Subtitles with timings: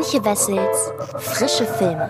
[0.00, 2.08] Antje Wessels Frische Filme.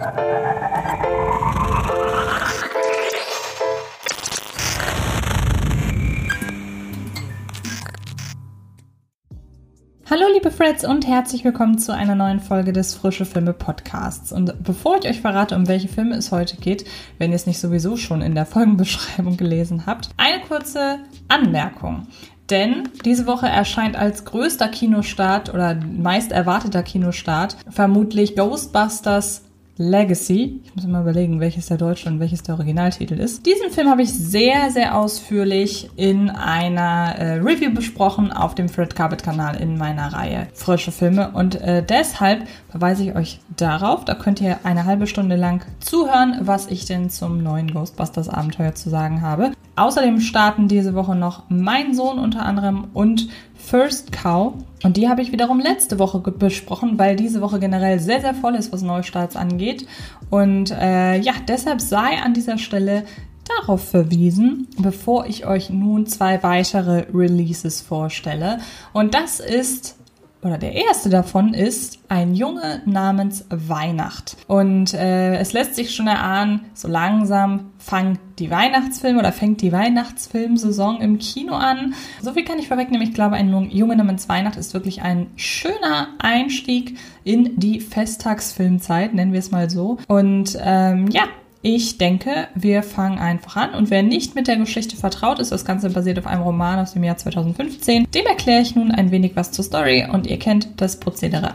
[10.08, 14.30] Hallo liebe Freds und herzlich willkommen zu einer neuen Folge des Frische Filme Podcasts.
[14.30, 16.84] Und bevor ich euch verrate, um welche Filme es heute geht,
[17.18, 22.06] wenn ihr es nicht sowieso schon in der Folgenbeschreibung gelesen habt, eine kurze Anmerkung.
[22.50, 29.42] Denn diese Woche erscheint als größter Kinostart oder meist erwarteter Kinostart vermutlich Ghostbusters
[29.80, 30.60] Legacy.
[30.62, 33.46] Ich muss immer überlegen, welches der deutsche und welches der Originaltitel ist.
[33.46, 38.94] Diesen Film habe ich sehr, sehr ausführlich in einer äh, Review besprochen auf dem Fred
[38.94, 41.30] Carpet Kanal in meiner Reihe Frische Filme.
[41.30, 44.04] Und äh, deshalb verweise ich euch darauf.
[44.04, 48.74] Da könnt ihr eine halbe Stunde lang zuhören, was ich denn zum neuen Ghostbusters Abenteuer
[48.74, 49.52] zu sagen habe.
[49.76, 53.28] Außerdem starten diese Woche noch Mein Sohn unter anderem und
[53.70, 54.54] First Cow.
[54.82, 58.56] Und die habe ich wiederum letzte Woche besprochen, weil diese Woche generell sehr, sehr voll
[58.56, 59.86] ist, was Neustarts angeht.
[60.28, 63.04] Und äh, ja, deshalb sei an dieser Stelle
[63.44, 68.58] darauf verwiesen, bevor ich euch nun zwei weitere Releases vorstelle.
[68.92, 69.99] Und das ist
[70.42, 74.36] oder der erste davon ist ein Junge namens Weihnacht.
[74.46, 79.72] Und äh, es lässt sich schon erahnen, so langsam fangen die Weihnachtsfilme oder fängt die
[79.72, 81.94] Weihnachtsfilmsaison im Kino an.
[82.22, 83.06] So viel kann ich vorwegnehmen.
[83.06, 89.32] Ich glaube, ein Junge namens Weihnacht ist wirklich ein schöner Einstieg in die Festtagsfilmzeit, nennen
[89.32, 89.98] wir es mal so.
[90.08, 91.24] Und ähm, ja,
[91.62, 95.64] ich denke, wir fangen einfach an und wer nicht mit der Geschichte vertraut ist, das
[95.64, 99.36] Ganze basiert auf einem Roman aus dem Jahr 2015, dem erkläre ich nun ein wenig
[99.36, 101.54] was zur Story und ihr kennt das Prozedere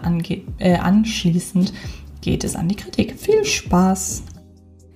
[0.59, 1.73] äh, anschließend
[2.22, 3.20] geht es an die Kritik.
[3.20, 4.23] Viel Spaß!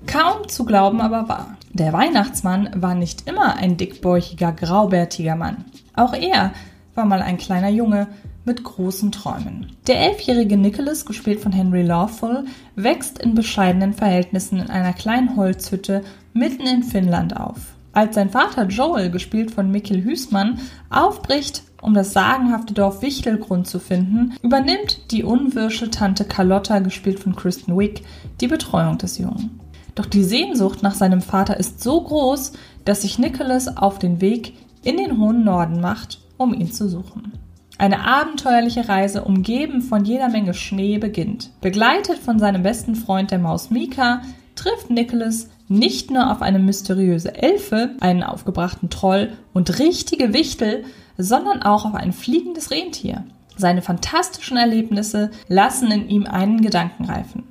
[0.07, 1.57] Kaum zu glauben aber wahr.
[1.71, 5.65] Der Weihnachtsmann war nicht immer ein dickbäuchiger, graubärtiger Mann.
[5.95, 6.53] Auch er
[6.95, 8.07] war mal ein kleiner Junge,
[8.45, 9.67] mit großen Träumen.
[9.87, 16.01] Der elfjährige Nicholas, gespielt von Henry Lawful, wächst in bescheidenen Verhältnissen in einer kleinen Holzhütte
[16.33, 17.57] mitten in Finnland auf.
[17.91, 20.59] Als sein Vater Joel, gespielt von Mikkel Hüßmann,
[20.89, 27.35] aufbricht, um das sagenhafte Dorf Wichtelgrund zu finden, übernimmt die unwirsche Tante Carlotta, gespielt von
[27.35, 28.03] Kristen Wick,
[28.41, 29.59] die Betreuung des Jungen.
[29.95, 32.53] Doch die Sehnsucht nach seinem Vater ist so groß,
[32.85, 34.53] dass sich Nicholas auf den Weg
[34.83, 37.33] in den hohen Norden macht, um ihn zu suchen.
[37.79, 41.49] Eine abenteuerliche Reise, umgeben von jeder Menge Schnee, beginnt.
[41.61, 44.21] Begleitet von seinem besten Freund der Maus Mika,
[44.55, 50.83] trifft Nicholas nicht nur auf eine mysteriöse Elfe, einen aufgebrachten Troll und richtige Wichtel,
[51.17, 53.23] sondern auch auf ein fliegendes Rentier.
[53.55, 57.43] Seine fantastischen Erlebnisse lassen in ihm einen Gedanken reifen.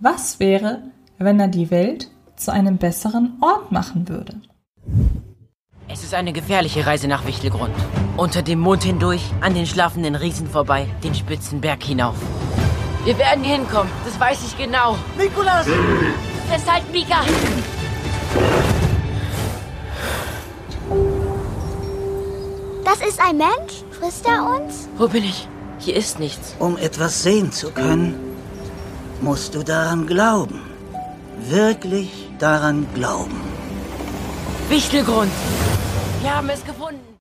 [0.00, 0.84] Was wäre,
[1.18, 4.40] wenn er die Welt zu einem besseren Ort machen würde?
[5.88, 7.74] Es ist eine gefährliche Reise nach Wichtelgrund.
[8.16, 12.16] Unter dem Mond hindurch, an den schlafenden Riesen vorbei, den spitzen Berg hinauf.
[13.04, 14.98] Wir werden hinkommen, das weiß ich genau.
[15.16, 15.66] Nikolas!
[16.48, 17.20] Festhalten, Mika!
[22.84, 23.84] Das ist ein Mensch?
[23.92, 24.88] Frisst er uns?
[24.98, 25.48] Wo bin ich?
[25.78, 26.56] Hier ist nichts.
[26.58, 28.16] Um etwas sehen zu können,
[29.20, 30.62] musst du daran glauben.
[31.38, 33.45] Wirklich daran glauben.
[34.68, 35.30] Wichtelgrund!
[36.22, 37.15] Wir haben es gefunden.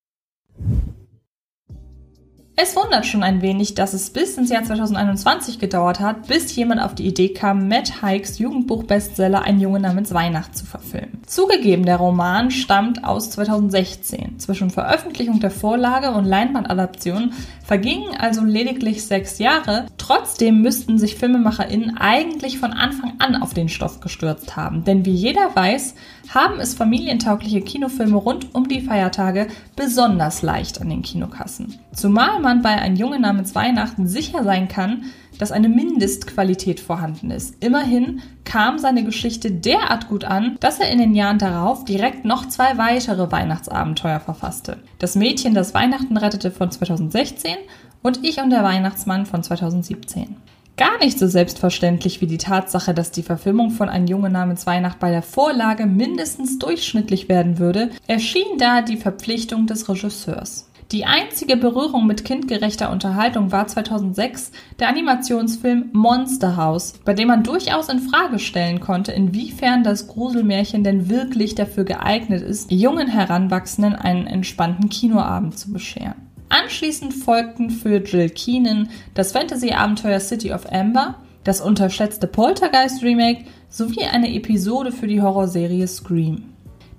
[2.57, 6.81] Es wundert schon ein wenig, dass es bis ins Jahr 2021 gedauert hat, bis jemand
[6.81, 11.21] auf die Idee kam, Matt Hikes Jugendbuch-Bestseller Ein Junge namens Weihnacht zu verfilmen.
[11.27, 14.39] Zugegeben, der Roman stammt aus 2016.
[14.39, 19.87] Zwischen Veröffentlichung der Vorlage und Leinwandadaption vergingen also lediglich sechs Jahre.
[19.97, 24.85] Trotzdem müssten sich FilmemacherInnen eigentlich von Anfang an auf den Stoff gestürzt haben.
[24.85, 25.95] Denn wie jeder weiß,
[26.33, 31.79] haben es familientaugliche Kinofilme rund um die Feiertage besonders leicht an den Kinokassen.
[31.93, 35.05] Zumal man bei Ein Junge namens Weihnachten sicher sein kann,
[35.39, 37.55] dass eine Mindestqualität vorhanden ist.
[37.59, 42.47] Immerhin kam seine Geschichte derart gut an, dass er in den Jahren darauf direkt noch
[42.47, 44.77] zwei weitere Weihnachtsabenteuer verfasste.
[44.99, 47.55] Das Mädchen, das Weihnachten rettete von 2016
[48.03, 50.37] und Ich und der Weihnachtsmann von 2017.
[50.77, 54.99] Gar nicht so selbstverständlich wie die Tatsache, dass die Verfilmung von Ein Junge namens Weihnacht
[54.99, 60.69] bei der Vorlage mindestens durchschnittlich werden würde, erschien da die Verpflichtung des Regisseurs.
[60.91, 67.43] Die einzige Berührung mit kindgerechter Unterhaltung war 2006 der Animationsfilm Monster House, bei dem man
[67.43, 73.95] durchaus in Frage stellen konnte, inwiefern das Gruselmärchen denn wirklich dafür geeignet ist, jungen Heranwachsenden
[73.95, 76.13] einen entspannten Kinoabend zu bescheren.
[76.49, 84.03] Anschließend folgten für Jill Keenan das Fantasy-Abenteuer City of Amber, das unterschätzte Poltergeist Remake sowie
[84.03, 86.54] eine Episode für die Horrorserie Scream.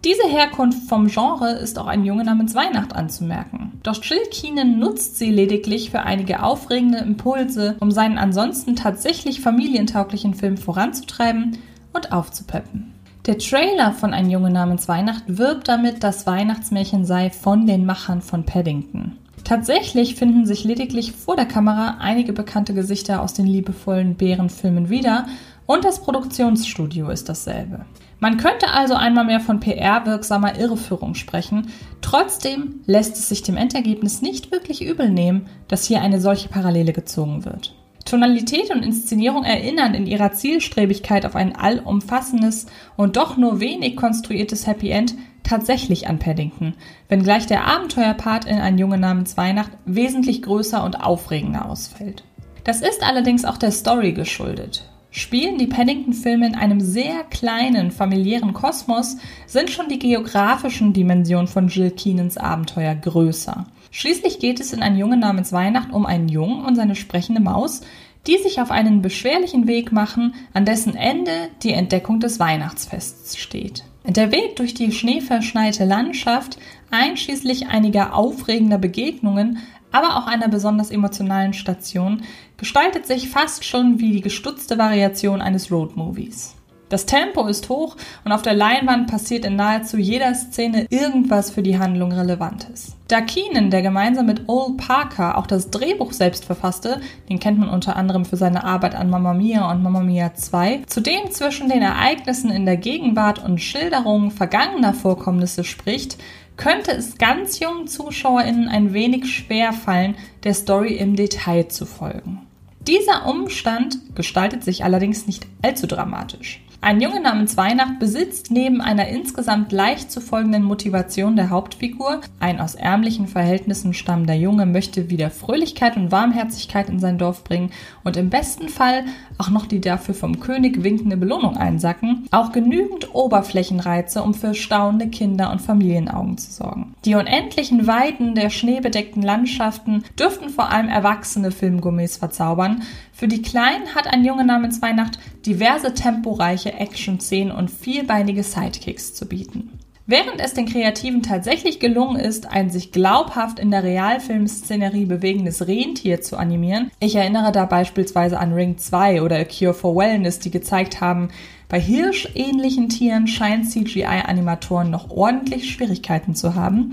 [0.06, 3.80] Diese Herkunft vom Genre ist auch ein Junge namens Weihnacht anzumerken.
[3.82, 10.34] Doch Jill Keenan nutzt sie lediglich für einige aufregende Impulse, um seinen ansonsten tatsächlich familientauglichen
[10.34, 11.58] Film voranzutreiben
[11.92, 12.94] und aufzupeppen.
[13.26, 18.22] Der Trailer von Ein Junge namens Weihnacht wirbt damit, dass Weihnachtsmärchen sei von den Machern
[18.22, 19.18] von Paddington.
[19.42, 25.26] Tatsächlich finden sich lediglich vor der Kamera einige bekannte Gesichter aus den liebevollen Bärenfilmen wieder
[25.66, 27.84] und das Produktionsstudio ist dasselbe.
[28.18, 31.68] Man könnte also einmal mehr von PR-wirksamer Irreführung sprechen,
[32.00, 36.92] trotzdem lässt es sich dem Endergebnis nicht wirklich übel nehmen, dass hier eine solche Parallele
[36.92, 37.74] gezogen wird.
[38.06, 42.66] Tonalität und Inszenierung erinnern in ihrer Zielstrebigkeit auf ein allumfassendes
[42.96, 46.74] und doch nur wenig konstruiertes Happy End tatsächlich an Paddington,
[47.08, 52.24] wenngleich der Abenteuerpart in Ein Junge namens Weihnacht wesentlich größer und aufregender ausfällt.
[52.64, 54.88] Das ist allerdings auch der Story geschuldet.
[55.16, 59.16] Spielen die Paddington-Filme in einem sehr kleinen familiären Kosmos,
[59.46, 63.64] sind schon die geografischen Dimensionen von Jill Keenans Abenteuer größer.
[63.90, 67.80] Schließlich geht es in Ein Junge namens Weihnacht um einen Jungen und seine sprechende Maus,
[68.26, 73.84] die sich auf einen beschwerlichen Weg machen, an dessen Ende die Entdeckung des Weihnachtsfests steht.
[74.04, 76.58] Der Weg durch die schneeverschneite Landschaft,
[76.90, 79.60] einschließlich einiger aufregender Begegnungen,
[79.92, 82.22] aber auch einer besonders emotionalen Station,
[82.56, 86.56] gestaltet sich fast schon wie die gestutzte Variation eines Roadmovies.
[86.88, 91.62] Das Tempo ist hoch und auf der Leinwand passiert in nahezu jeder Szene irgendwas für
[91.62, 92.96] die Handlung Relevantes.
[93.08, 97.70] Da Keenan, der gemeinsam mit Ole Parker auch das Drehbuch selbst verfasste, den kennt man
[97.70, 101.82] unter anderem für seine Arbeit an Mamma Mia und Mamma Mia 2, zudem zwischen den
[101.82, 106.18] Ereignissen in der Gegenwart und Schilderungen vergangener Vorkommnisse spricht,
[106.56, 110.14] könnte es ganz jungen ZuschauerInnen ein wenig schwer fallen,
[110.44, 112.45] der Story im Detail zu folgen.
[112.86, 116.60] Dieser Umstand gestaltet sich allerdings nicht allzu dramatisch.
[116.86, 122.60] Ein Junge namens Weihnacht besitzt neben einer insgesamt leicht zu folgenden Motivation der Hauptfigur, ein
[122.60, 127.72] aus ärmlichen Verhältnissen stammender Junge möchte wieder Fröhlichkeit und Warmherzigkeit in sein Dorf bringen
[128.04, 129.04] und im besten Fall
[129.36, 135.08] auch noch die dafür vom König winkende Belohnung einsacken, auch genügend Oberflächenreize, um für staunende
[135.08, 136.94] Kinder und Familienaugen zu sorgen.
[137.04, 142.84] Die unendlichen Weiten der schneebedeckten Landschaften dürften vor allem erwachsene Filmgourmets verzaubern.
[143.16, 149.24] Für die Kleinen hat ein Junge namens Weihnacht diverse temporeiche Action-Szenen und vielbeinige Sidekicks zu
[149.24, 149.78] bieten.
[150.04, 156.20] Während es den Kreativen tatsächlich gelungen ist, ein sich glaubhaft in der Realfilmszenerie bewegendes Rentier
[156.20, 160.50] zu animieren, ich erinnere da beispielsweise an Ring 2 oder A Cure for Wellness, die
[160.50, 161.30] gezeigt haben,
[161.70, 166.90] bei hirschähnlichen Tieren scheinen CGI-Animatoren noch ordentlich Schwierigkeiten zu haben,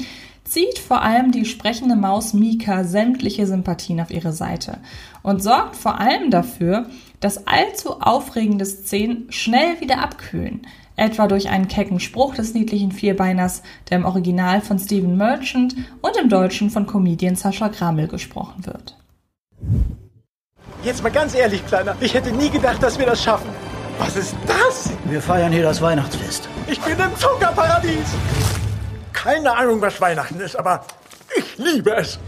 [0.54, 4.78] zieht vor allem die sprechende Maus Mika sämtliche Sympathien auf ihre Seite
[5.22, 6.88] und sorgt vor allem dafür,
[7.20, 10.62] dass allzu aufregende Szenen schnell wieder abkühlen–
[10.96, 16.18] etwa durch einen kecken Spruch des niedlichen Vierbeiners, der im Original von Stephen Merchant und
[16.18, 18.96] im Deutschen von Comedian Sascha Grammel gesprochen wird.
[20.84, 23.50] Jetzt mal ganz ehrlich, Kleiner, ich hätte nie gedacht, dass wir das schaffen.
[24.00, 24.92] Was ist das?
[25.06, 26.50] Wir feiern hier das Weihnachtsfest.
[26.68, 28.63] Ich bin im Zuckerparadies.
[29.24, 30.84] Keine Ahnung, was Weihnachten ist, aber
[31.34, 32.20] ich liebe es.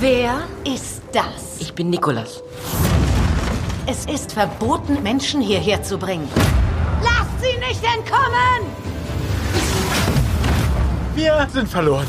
[0.00, 1.60] Wer ist das?
[1.60, 2.42] Ich bin Nikolas.
[3.86, 6.28] Es ist verboten, Menschen hierher zu bringen.
[7.04, 8.66] Lasst sie nicht entkommen!
[11.14, 12.08] Wir sind verloren.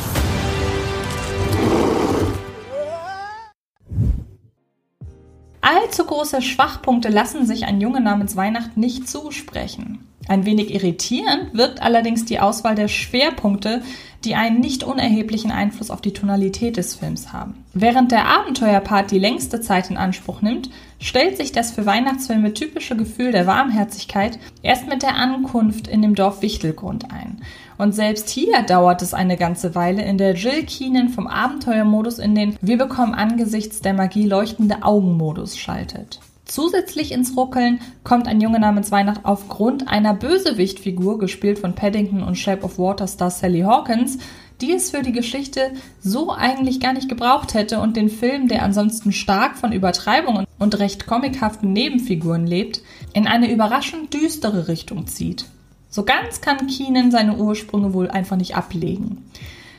[5.61, 9.99] Allzu große Schwachpunkte lassen sich ein Junge namens Weihnacht nicht zusprechen.
[10.27, 13.81] Ein wenig irritierend wirkt allerdings die Auswahl der Schwerpunkte,
[14.25, 17.63] die einen nicht unerheblichen Einfluss auf die Tonalität des Films haben.
[17.73, 22.95] Während der Abenteuerpart die längste Zeit in Anspruch nimmt, stellt sich das für Weihnachtsfilme typische
[22.95, 27.41] Gefühl der Warmherzigkeit erst mit der Ankunft in dem Dorf Wichtelgrund ein.
[27.77, 32.33] Und selbst hier dauert es eine ganze Weile, in der Jill Keenan vom Abenteuermodus in
[32.33, 36.19] den Wir bekommen angesichts der Magie leuchtende Augenmodus schaltet.
[36.45, 42.37] Zusätzlich ins Ruckeln kommt ein Junge namens Weihnacht aufgrund einer Bösewichtfigur, gespielt von Paddington und
[42.37, 44.19] Shape of Water Star Sally Hawkins,
[44.61, 48.63] die es für die Geschichte so eigentlich gar nicht gebraucht hätte und den Film, der
[48.63, 52.81] ansonsten stark von Übertreibungen und recht comichaften Nebenfiguren lebt,
[53.13, 55.45] in eine überraschend düstere Richtung zieht.
[55.89, 59.29] So ganz kann Keenan seine Ursprünge wohl einfach nicht ablegen.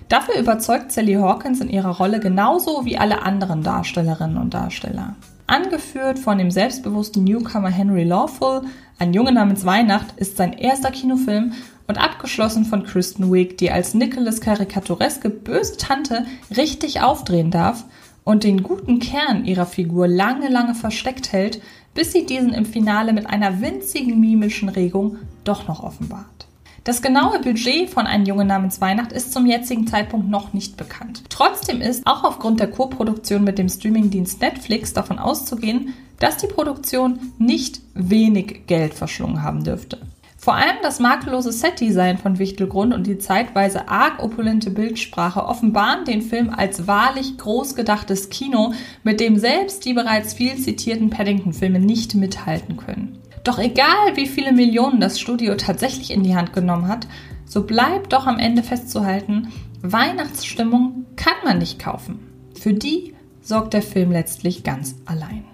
[0.09, 5.15] Dafür überzeugt Sally Hawkins in ihrer Rolle genauso wie alle anderen Darstellerinnen und Darsteller.
[5.47, 8.63] Angeführt von dem selbstbewussten Newcomer Henry Lawful,
[8.99, 11.53] ein Junge namens Weihnacht ist sein erster Kinofilm
[11.87, 16.27] und abgeschlossen von Kristen Wiig, die als Nicholas karikatureske böse Tante
[16.57, 17.85] richtig aufdrehen darf
[18.25, 21.63] und den guten Kern ihrer Figur lange, lange versteckt hält,
[21.95, 26.49] bis sie diesen im Finale mit einer winzigen mimischen Regung doch noch offenbart.
[26.87, 31.25] Das genaue Budget von Ein Junge namens Weihnacht ist zum jetzigen Zeitpunkt noch nicht bekannt.
[31.29, 37.33] Trotzdem ist auch aufgrund der Co-Produktion mit dem Streamingdienst Netflix davon auszugehen, dass die Produktion
[37.39, 39.99] nicht wenig Geld verschlungen haben dürfte.
[40.39, 46.23] Vor allem das makellose Setdesign von Wichtelgrund und die zeitweise arg opulente Bildsprache offenbaren den
[46.23, 52.15] Film als wahrlich groß gedachtes Kino, mit dem selbst die bereits viel zitierten Paddington-Filme nicht
[52.15, 53.19] mithalten können.
[53.47, 57.07] Doch egal, wie viele Millionen das Studio tatsächlich in die Hand genommen hat,
[57.45, 62.19] so bleibt doch am Ende festzuhalten, Weihnachtsstimmung kann man nicht kaufen.
[62.61, 65.45] Für die sorgt der Film letztlich ganz allein.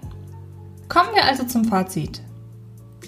[0.89, 2.23] Kommen wir also zum Fazit.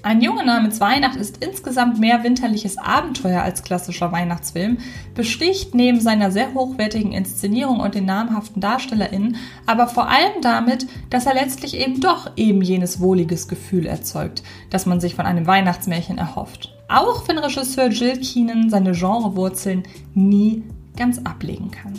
[0.06, 4.78] Ein Junge namens Weihnacht ist insgesamt mehr winterliches Abenteuer als klassischer Weihnachtsfilm,
[5.16, 11.26] besticht neben seiner sehr hochwertigen Inszenierung und den namhaften DarstellerInnen aber vor allem damit, dass
[11.26, 16.20] er letztlich eben doch eben jenes wohliges Gefühl erzeugt, das man sich von einem Weihnachtsmärchen
[16.20, 16.72] erhofft.
[16.88, 19.82] Auch wenn Regisseur Jill Keenan seine Genrewurzeln
[20.14, 20.62] nie
[20.96, 21.94] ganz ablegen kann.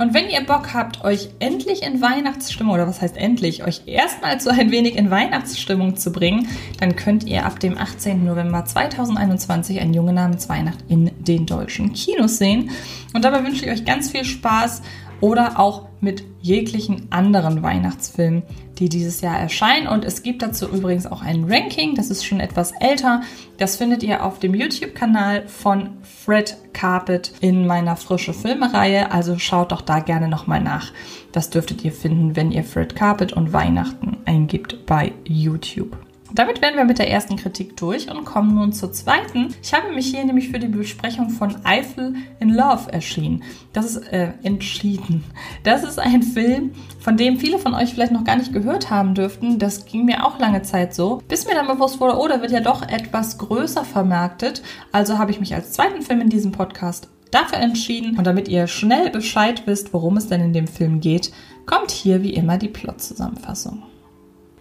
[0.00, 4.40] Und wenn ihr Bock habt, euch endlich in Weihnachtsstimmung, oder was heißt endlich, euch erstmal
[4.40, 8.24] so ein wenig in Weihnachtsstimmung zu bringen, dann könnt ihr ab dem 18.
[8.24, 12.70] November 2021 ein Junge namens Weihnacht in den deutschen Kinos sehen.
[13.12, 14.80] Und dabei wünsche ich euch ganz viel Spaß
[15.20, 18.42] oder auch mit jeglichen anderen Weihnachtsfilmen,
[18.80, 19.86] die dieses Jahr erscheinen.
[19.86, 23.22] Und es gibt dazu übrigens auch ein Ranking, das ist schon etwas älter.
[23.58, 29.12] Das findet ihr auf dem YouTube-Kanal von Fred Carpet in meiner frische Filmereihe.
[29.12, 30.92] Also schaut doch da gerne nochmal nach.
[31.32, 35.96] Das dürftet ihr finden, wenn ihr Fred Carpet und Weihnachten eingibt bei YouTube.
[36.32, 39.54] Damit wären wir mit der ersten Kritik durch und kommen nun zur zweiten.
[39.62, 43.42] Ich habe mich hier nämlich für die Besprechung von Eiffel in Love erschienen.
[43.72, 45.24] Das ist äh, entschieden.
[45.64, 49.14] Das ist ein Film, von dem viele von euch vielleicht noch gar nicht gehört haben
[49.14, 49.58] dürften.
[49.58, 52.52] Das ging mir auch lange Zeit so, bis mir dann bewusst wurde, oh, da wird
[52.52, 54.62] ja doch etwas größer vermarktet.
[54.92, 58.16] Also habe ich mich als zweiten Film in diesem Podcast dafür entschieden.
[58.16, 61.32] Und damit ihr schnell Bescheid wisst, worum es denn in dem Film geht,
[61.66, 63.82] kommt hier wie immer die Plot-Zusammenfassung.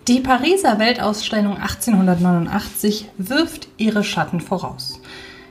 [0.10, 5.00] Die Pariser Weltausstellung 1889 wirft ihre Schatten voraus.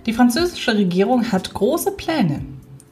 [0.05, 2.41] Die französische Regierung hat große Pläne.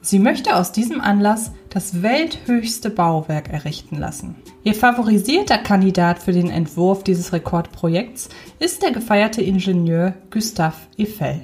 [0.00, 4.36] Sie möchte aus diesem Anlass das welthöchste Bauwerk errichten lassen.
[4.62, 8.28] Ihr favorisierter Kandidat für den Entwurf dieses Rekordprojekts
[8.60, 11.40] ist der gefeierte Ingenieur Gustave Eiffel.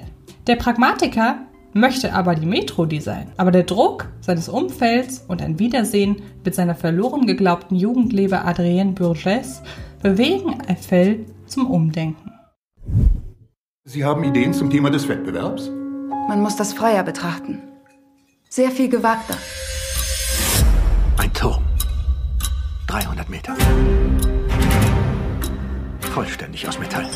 [0.47, 1.39] Der Pragmatiker
[1.73, 3.33] möchte aber die Metro designen.
[3.35, 9.61] Aber der Druck seines Umfelds und ein Wiedersehen mit seiner verloren geglaubten Jugendliebe Adrienne Bourges
[10.03, 12.31] bewegen Eiffel zum Umdenken.
[13.85, 15.69] Sie haben Ideen zum Thema des Wettbewerbs?
[16.27, 17.61] Man muss das freier betrachten.
[18.49, 19.37] Sehr viel gewagter.
[21.17, 21.63] Ein Turm.
[22.87, 23.55] 300 Meter.
[26.01, 27.07] Vollständig aus Metall.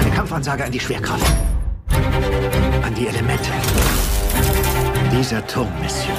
[0.00, 1.32] Eine Kampfansage an die Schwerkraft.
[2.82, 3.50] An die Elemente.
[5.12, 6.16] Dieser Turm, Monsieur,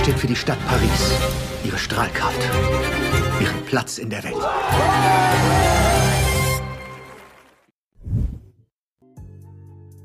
[0.00, 1.12] steht für die Stadt Paris,
[1.64, 2.42] ihre Strahlkraft,
[3.40, 4.34] ihren Platz in der Welt.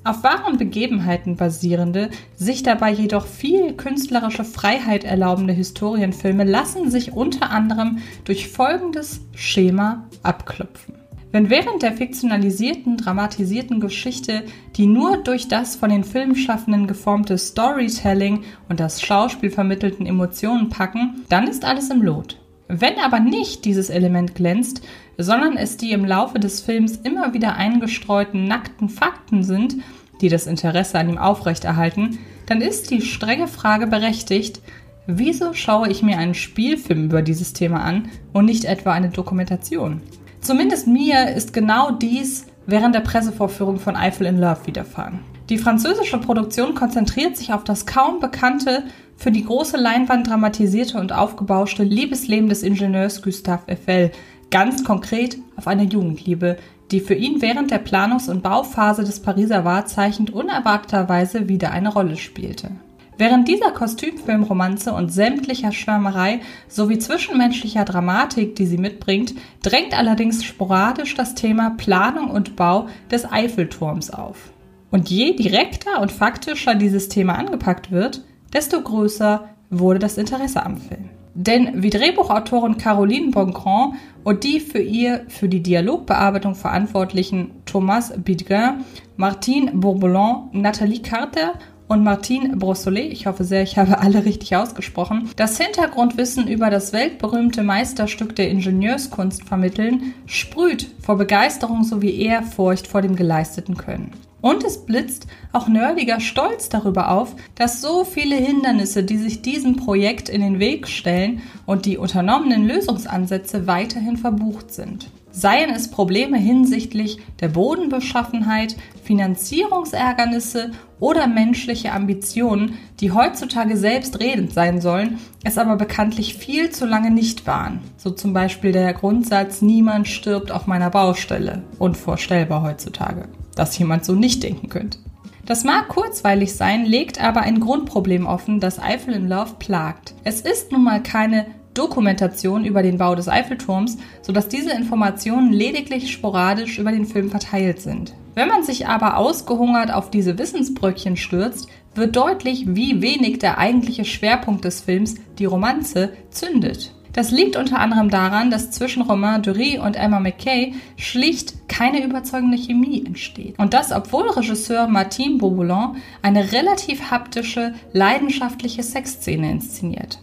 [0.06, 7.52] Auf wahren Begebenheiten basierende, sich dabei jedoch viel künstlerische Freiheit erlaubende Historienfilme lassen sich unter
[7.52, 10.96] anderem durch folgendes Schema abklopfen.
[11.32, 14.44] Wenn während der fiktionalisierten, dramatisierten Geschichte
[14.76, 21.24] die nur durch das von den Filmschaffenden geformte Storytelling und das Schauspiel vermittelten Emotionen packen,
[21.30, 22.43] dann ist alles im Lot.
[22.76, 24.82] Wenn aber nicht dieses Element glänzt,
[25.20, 29.76] sondern es die im Laufe des Films immer wieder eingestreuten nackten Fakten sind,
[30.22, 34.64] die das Interesse an ihm aufrechterhalten, dann ist die strenge Frage berechtigt,
[35.06, 40.02] wieso schaue ich mir einen Spielfilm über dieses Thema an und nicht etwa eine Dokumentation?
[40.42, 45.20] Zumindest mir ist genau dies während der Pressevorführung von Eiffel in Love widerfahren.
[45.50, 48.84] Die französische Produktion konzentriert sich auf das kaum bekannte,
[49.18, 54.12] für die große Leinwand dramatisierte und aufgebauschte Liebesleben des Ingenieurs Gustave Eiffel,
[54.52, 56.58] ganz konkret auf eine Jugendliebe,
[56.92, 62.18] die für ihn während der Planungs- und Bauphase des Pariser Wahrzeichens unerwarteterweise wieder eine Rolle
[62.18, 62.72] spielte.
[63.18, 71.16] Während dieser Kostümfilmromanze und sämtlicher Schwärmerei sowie zwischenmenschlicher Dramatik, die sie mitbringt, drängt allerdings sporadisch
[71.16, 74.54] das Thema Planung und Bau des Eiffelturms auf.
[74.94, 78.22] Und je direkter und faktischer dieses Thema angepackt wird,
[78.54, 81.10] desto größer wurde das Interesse am Film.
[81.34, 88.84] Denn wie Drehbuchautorin Caroline Bongrand und die für ihr für die Dialogbearbeitung verantwortlichen Thomas Bidguin,
[89.18, 91.56] Martine Bourboulon, Nathalie Carter
[91.94, 96.92] und Martine Brossolet, ich hoffe sehr, ich habe alle richtig ausgesprochen, das Hintergrundwissen über das
[96.92, 104.12] weltberühmte Meisterstück der Ingenieurskunst vermitteln, sprüht vor Begeisterung sowie Ehrfurcht vor dem geleisteten Können.
[104.42, 109.76] Und es blitzt auch nerdiger Stolz darüber auf, dass so viele Hindernisse, die sich diesem
[109.78, 115.12] Projekt in den Weg stellen und die unternommenen Lösungsansätze weiterhin verbucht sind.
[115.34, 120.72] Seien es Probleme hinsichtlich der Bodenbeschaffenheit, Finanzierungsärgernisse
[121.02, 127.46] oder menschliche Ambitionen, die heutzutage selbstredend sein sollen, es aber bekanntlich viel zu lange nicht
[127.46, 127.82] waren.
[127.98, 131.64] So zum Beispiel der Grundsatz, niemand stirbt auf meiner Baustelle.
[131.78, 134.98] Unvorstellbar heutzutage dass jemand so nicht denken könnte.
[135.46, 140.14] Das mag kurzweilig sein, legt aber ein Grundproblem offen, das Eiffel in Love plagt.
[140.24, 146.12] Es ist nun mal keine Dokumentation über den Bau des Eiffelturms, sodass diese Informationen lediglich
[146.12, 148.14] sporadisch über den Film verteilt sind.
[148.36, 154.06] Wenn man sich aber ausgehungert auf diese Wissensbröckchen stürzt, wird deutlich, wie wenig der eigentliche
[154.06, 156.94] Schwerpunkt des Films, die Romanze, zündet.
[157.14, 162.58] Das liegt unter anderem daran, dass zwischen Romain Dury und Emma McKay schlicht keine überzeugende
[162.58, 163.60] Chemie entsteht.
[163.60, 170.18] Und das, obwohl Regisseur Martin Bourboulon eine relativ haptische, leidenschaftliche Sexszene inszeniert.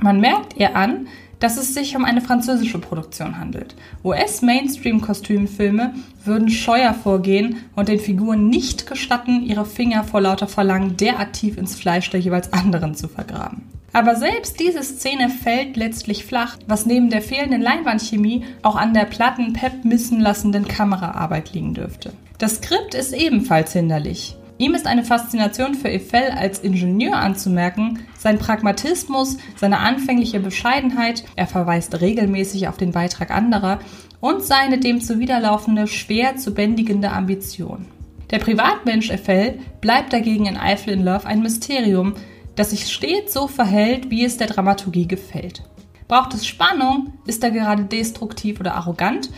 [0.00, 1.08] Man merkt ihr an,
[1.40, 3.74] dass es sich um eine französische Produktion handelt.
[4.04, 11.34] US-Mainstream-Kostümfilme würden scheuer vorgehen und den Figuren nicht gestatten, ihre Finger vor lauter Verlangen derart
[11.34, 13.62] tief ins Fleisch der jeweils anderen zu vergraben.
[13.92, 19.06] Aber selbst diese Szene fällt letztlich flach, was neben der fehlenden Leinwandchemie auch an der
[19.06, 22.12] platten, pep missen lassenden Kameraarbeit liegen dürfte.
[22.38, 24.36] Das Skript ist ebenfalls hinderlich.
[24.58, 31.46] Ihm ist eine Faszination für Eiffel als Ingenieur anzumerken, sein Pragmatismus, seine anfängliche Bescheidenheit, er
[31.46, 33.78] verweist regelmäßig auf den Beitrag anderer
[34.20, 37.86] und seine dem zuwiderlaufende, schwer zu bändigende Ambition.
[38.32, 42.14] Der Privatmensch Eiffel bleibt dagegen in Eiffel in Love ein Mysterium,
[42.56, 45.62] das sich stets so verhält, wie es der Dramaturgie gefällt.
[46.08, 49.30] Braucht es Spannung, ist er gerade destruktiv oder arrogant.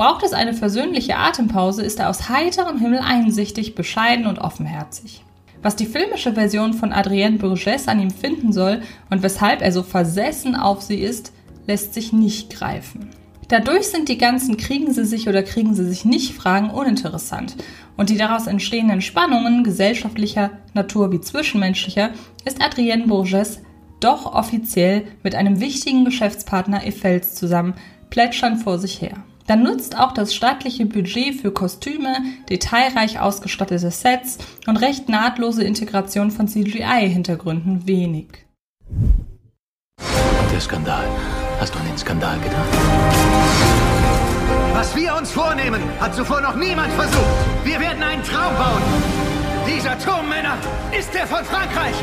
[0.00, 5.22] Braucht es eine versöhnliche Atempause, ist er aus heiterem Himmel einsichtig, bescheiden und offenherzig.
[5.60, 9.82] Was die filmische Version von Adrienne Bourges an ihm finden soll und weshalb er so
[9.82, 11.34] versessen auf sie ist,
[11.66, 13.10] lässt sich nicht greifen.
[13.48, 17.56] Dadurch sind die ganzen kriegen sie sich oder kriegen sie sich nicht Fragen uninteressant
[17.98, 22.08] und die daraus entstehenden Spannungen gesellschaftlicher Natur wie zwischenmenschlicher
[22.46, 23.60] ist Adrienne Bourges
[24.00, 27.74] doch offiziell mit einem wichtigen Geschäftspartner Eiffels zusammen
[28.08, 29.22] plätschern vor sich her.
[29.50, 32.14] Dann nutzt auch das staatliche Budget für Kostüme,
[32.48, 38.28] detailreich ausgestattete Sets und recht nahtlose Integration von CGI-Hintergründen wenig.
[40.52, 41.04] Der Skandal.
[41.58, 42.68] Hast du an den Skandal gedacht?
[44.72, 47.64] Was wir uns vornehmen, hat zuvor noch niemand versucht.
[47.64, 48.82] Wir werden einen Traum bauen.
[49.66, 50.58] Dieser Turm, Männer,
[50.96, 51.96] ist der von Frankreich.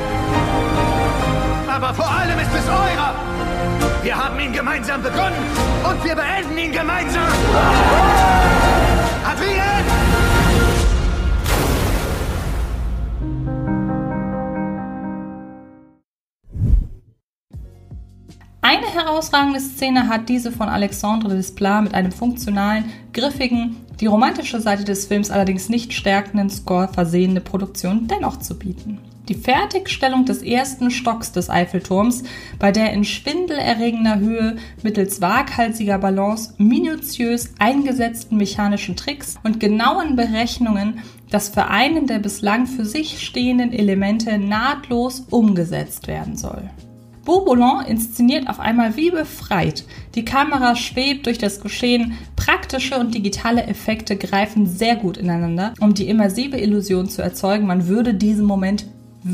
[1.77, 3.13] Aber vor allem ist es eurer.
[4.01, 5.35] Wir haben ihn gemeinsam begonnen
[5.87, 7.27] und wir beenden ihn gemeinsam.
[9.23, 9.85] Adrien!
[18.61, 24.83] Eine herausragende Szene hat diese von Alexandre Desplat mit einem funktionalen, griffigen, die romantische Seite
[24.83, 28.99] des Films allerdings nicht stärkenden Score versehene Produktion dennoch zu bieten.
[29.29, 32.23] Die Fertigstellung des ersten Stocks des Eiffelturms,
[32.59, 40.99] bei der in schwindelerregender Höhe mittels waghalsiger Balance, minutiös eingesetzten mechanischen Tricks und genauen Berechnungen
[41.29, 46.69] das Vereinen der bislang für sich stehenden Elemente nahtlos umgesetzt werden soll.
[47.25, 49.83] Beauboulon inszeniert auf einmal wie befreit.
[50.15, 55.93] Die Kamera schwebt durch das Geschehen, praktische und digitale Effekte greifen sehr gut ineinander, um
[55.93, 58.85] die immersive Illusion zu erzeugen, man würde diesem Moment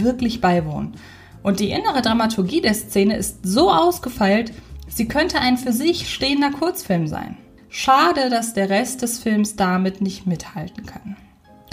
[0.01, 0.93] wirklich beiwohnen.
[1.41, 4.53] Und die innere Dramaturgie der Szene ist so ausgefeilt,
[4.88, 7.38] sie könnte ein für sich stehender Kurzfilm sein.
[7.69, 11.17] Schade, dass der Rest des Films damit nicht mithalten kann.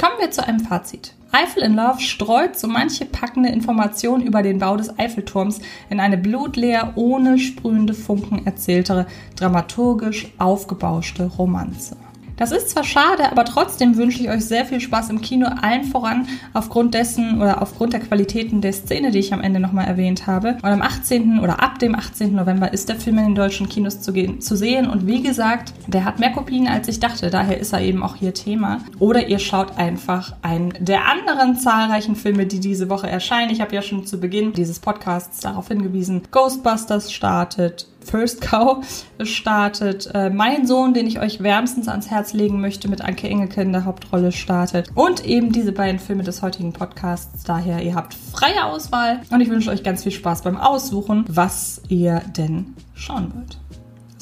[0.00, 1.14] Kommen wir zu einem Fazit.
[1.30, 6.18] Eiffel in Love streut so manche packende Information über den Bau des Eiffelturms in eine
[6.18, 9.06] blutleer, ohne sprühende Funken erzähltere,
[9.37, 11.96] dramaturgisch aufgebauschte Romanze.
[12.40, 15.85] Das ist zwar schade, aber trotzdem wünsche ich euch sehr viel Spaß im Kino, allen
[15.85, 20.26] voran aufgrund dessen oder aufgrund der Qualitäten der Szene, die ich am Ende nochmal erwähnt
[20.26, 20.57] habe.
[20.62, 21.38] Und am 18.
[21.40, 22.35] oder ab dem 18.
[22.35, 24.88] November ist der Film in den deutschen Kinos zu, gehen, zu sehen.
[24.88, 27.29] Und wie gesagt, der hat mehr Kopien als ich dachte.
[27.29, 28.81] Daher ist er eben auch hier Thema.
[28.98, 33.50] Oder ihr schaut einfach einen der anderen zahlreichen Filme, die diese Woche erscheinen.
[33.50, 36.22] Ich habe ja schon zu Beginn dieses Podcasts darauf hingewiesen.
[36.31, 38.84] Ghostbusters startet, First Cow
[39.22, 40.10] startet.
[40.14, 43.72] Äh, mein Sohn, den ich euch wärmstens ans Herz legen möchte, mit Anke Engelke in
[43.72, 44.90] der Hauptrolle startet.
[44.94, 47.44] Und eben diese beiden Filme des heutigen Podcasts.
[47.44, 51.82] Daher, ihr habt freie Auswahl und ich wünsche euch ganz viel Spaß beim Aussuchen, was
[51.88, 53.58] ihr denn schauen wollt.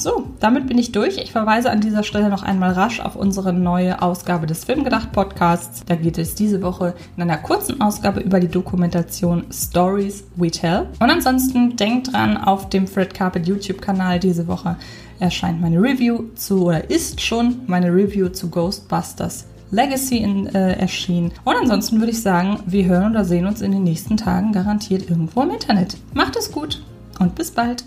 [0.00, 1.18] So, damit bin ich durch.
[1.18, 5.82] Ich verweise an dieser Stelle noch einmal rasch auf unsere neue Ausgabe des Filmgedacht Podcasts.
[5.84, 10.86] Da geht es diese Woche in einer kurzen Ausgabe über die Dokumentation Stories We Tell.
[11.00, 14.76] Und ansonsten denkt dran, auf dem Fred Carpet YouTube-Kanal diese Woche
[15.18, 21.32] erscheint meine Review zu, oder ist schon meine Review zu Ghostbusters Legacy in, äh, erschienen.
[21.42, 25.10] Und ansonsten würde ich sagen, wir hören oder sehen uns in den nächsten Tagen garantiert
[25.10, 25.96] irgendwo im Internet.
[26.14, 26.84] Macht es gut
[27.18, 27.84] und bis bald.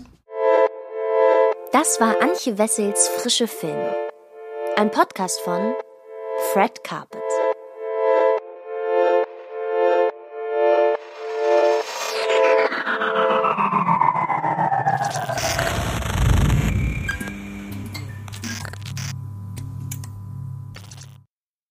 [1.72, 3.94] Das war Antje Wessels Frische Film.
[4.76, 5.72] Ein Podcast von
[6.52, 7.21] Fred Carpet.